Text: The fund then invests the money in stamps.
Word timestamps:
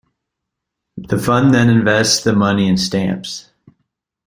The 0.97 1.19
fund 1.19 1.53
then 1.53 1.69
invests 1.69 2.23
the 2.23 2.33
money 2.33 2.67
in 2.67 2.75
stamps. 2.75 3.51